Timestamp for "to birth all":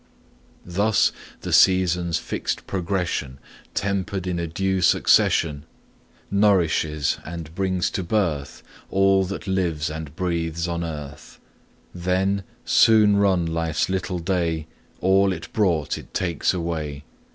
7.91-9.25